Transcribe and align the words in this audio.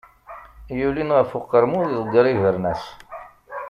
Yulin 0.79 1.15
ɣef 1.17 1.31
uqermud, 1.39 1.89
iḍegger 1.93 2.25
ibernas. 2.33 2.83